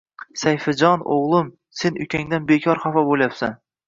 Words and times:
“Sayfijon, 0.43 1.03
o‘g‘lim, 1.15 1.51
sen 1.81 1.99
ukangdan 2.05 2.47
bekor 2.53 2.81
xafa 2.87 3.05
bo‘lyapsan 3.11 3.55